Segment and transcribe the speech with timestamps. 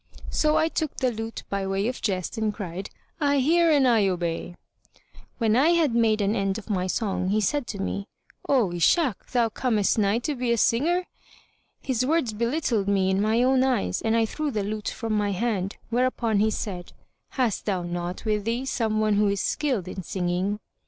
[0.31, 4.07] So I took the lute by way of jest, and cried, "I hear and I
[4.07, 4.55] obey."
[5.37, 8.07] When I had made an end of my song, he said to me,
[8.49, 11.05] "O Ishak, thou comest nigh to be a singer!"
[11.83, 15.33] His words belittled me in mine own eyes and I threw the lute from my
[15.33, 16.93] hand, whereupon he said,
[17.37, 20.59] "Hast thou not with thee some one who is skilled in singing?"